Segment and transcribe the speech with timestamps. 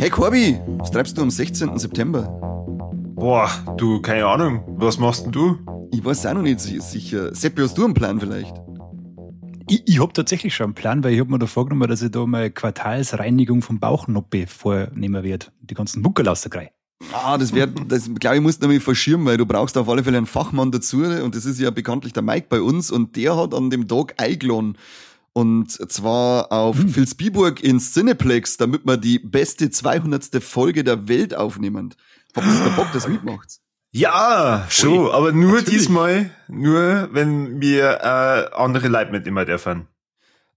[0.00, 1.78] Hey Corby, was treibst du am 16.
[1.78, 2.22] September?
[3.14, 3.48] Boah,
[3.78, 4.62] du, keine Ahnung.
[4.76, 5.58] Was machst denn du?
[5.90, 7.34] Ich weiß auch noch nicht sicher.
[7.34, 8.67] Seppi, hast du einen Plan vielleicht?
[9.68, 12.10] Ich, ich habe tatsächlich schon einen Plan, weil ich habe mir da vorgenommen, dass ich
[12.10, 15.46] da mal Quartalsreinigung vom Bauchnoppe vornehmen werde.
[15.60, 16.72] Die ganzen Buckel rausgreifen.
[17.12, 20.02] Ah, das wäre, das glaube ich, musst du nämlich verschirmen, weil du brauchst auf alle
[20.02, 23.36] Fälle einen Fachmann dazu und das ist ja bekanntlich der Mike bei uns und der
[23.36, 24.76] hat an dem Tag eingeladen.
[25.32, 26.96] Und zwar auf hm.
[26.96, 30.42] Vilsbiburg ins Cineplex, damit wir die beste 200.
[30.42, 31.94] Folge der Welt aufnehmen.
[32.34, 33.60] Habt ihr da Bock, das mitmacht?
[33.90, 35.70] Ja, schon, Ui, aber nur natürlich.
[35.70, 39.88] diesmal, nur wenn wir äh, andere Leute mit immer dürfen.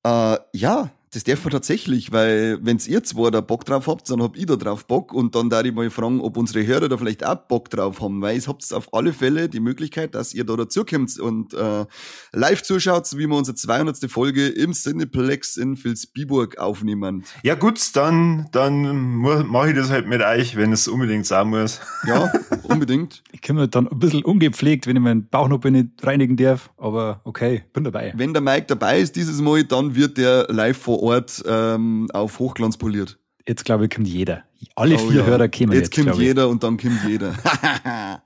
[0.03, 4.21] Äh, ja, das darf man tatsächlich, weil wenn's ihr zwei da Bock drauf habt, dann
[4.21, 6.97] hab ich da drauf Bock und dann darf ich mal fragen, ob unsere Hörer da
[6.97, 10.45] vielleicht auch Bock drauf haben, weil es habt auf alle Fälle die Möglichkeit, dass ihr
[10.45, 11.85] da dazukommt und äh,
[12.31, 14.09] live zuschaut, wie wir unsere 200.
[14.09, 17.25] Folge im Cineplex in Vilsbiburg aufnehmen.
[17.43, 21.81] Ja gut, dann, dann mache ich das halt mit euch, wenn es unbedingt sein muss.
[22.07, 22.31] Ja,
[22.63, 23.21] unbedingt.
[23.33, 26.69] ich kann mir dann ein bisschen ungepflegt, wenn ich meinen Bauch noch nicht reinigen darf,
[26.77, 28.13] aber okay, bin dabei.
[28.15, 32.39] Wenn der Mike dabei ist dieses Mal, dann wird der live vor Ort ähm, auf
[32.39, 33.17] Hochglanz poliert.
[33.47, 34.43] Jetzt glaube ich, kommt jeder.
[34.75, 35.25] Alle oh, vier ja.
[35.25, 35.95] Hörer kommen jetzt.
[35.95, 37.33] Jetzt kommt jeder und dann kommt jeder.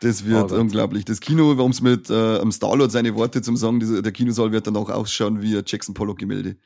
[0.00, 1.04] das wird oh unglaublich.
[1.04, 4.52] Das Kino, warum es mit äh, am Starlord seine Worte zum sagen, dieser, der Kinosaal
[4.52, 6.56] wird dann auch ausschauen wie ein Jackson Pollock-Gemälde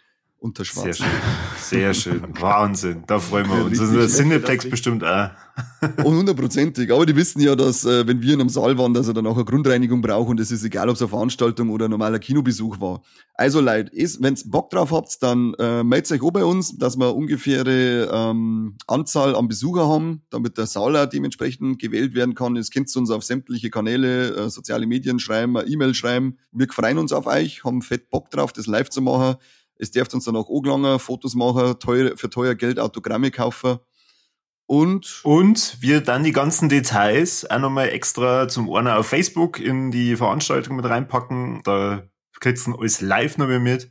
[0.44, 0.98] unter Schwarz.
[0.98, 1.06] Sehr schön.
[1.56, 2.22] Sehr schön.
[2.40, 3.02] Wahnsinn.
[3.06, 3.80] Da freuen wir uns.
[3.80, 5.30] Also der Cineplex bestimmt auch.
[6.04, 6.92] Und hundertprozentig.
[6.92, 9.26] Aber die wissen ja, dass, äh, wenn wir in einem Saal waren, dass er dann
[9.26, 12.18] auch eine Grundreinigung braucht und es ist egal, ob es eine Veranstaltung oder ein normaler
[12.18, 13.02] Kinobesuch war.
[13.34, 16.96] Also Leute, wenn ihr Bock drauf habt, dann äh, meldet euch auch bei uns, dass
[16.96, 22.56] wir ungefähre ähm, Anzahl an Besucher haben, damit der Saal auch dementsprechend gewählt werden kann.
[22.56, 26.38] Es könnt ihr uns auf sämtliche Kanäle, äh, soziale Medien schreiben, E-Mail schreiben.
[26.52, 29.36] Wir freuen uns auf euch, haben fett Bock drauf, das live zu machen.
[29.78, 33.78] Es darf uns dann auch angelangen, Fotos machen, teuer, für teuer Geld Autogramme kaufen.
[34.66, 35.20] Und?
[35.24, 40.16] Und wir dann die ganzen Details auch nochmal extra zum Ordner auf Facebook in die
[40.16, 41.60] Veranstaltung mit reinpacken.
[41.64, 42.04] Da
[42.40, 43.90] kriegst du alles live noch mit.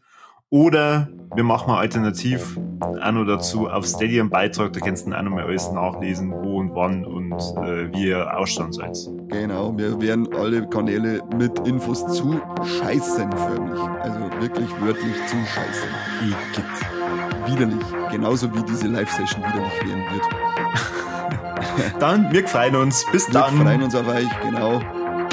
[0.54, 5.20] Oder wir machen mal alternativ auch noch dazu auf Stadium Beitrag, da kannst du dann
[5.20, 8.96] auch nochmal alles nachlesen, wo und wann und äh, wie ihr ausstehen sollt.
[9.30, 13.80] Genau, wir werden alle Kanäle mit Infos zu scheißen förmlich.
[14.02, 15.90] Also wirklich wörtlich zu scheißen.
[16.22, 17.52] Igitt.
[17.52, 17.86] Widerlich.
[18.12, 22.00] Genauso wie diese Live-Session widerlich werden wird.
[22.00, 23.04] dann, wir freuen uns.
[23.12, 23.58] Bis dann.
[23.58, 24.76] Wir freuen uns auf euch, genau.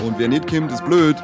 [0.03, 1.17] Und wer nicht kommt, ist blöd.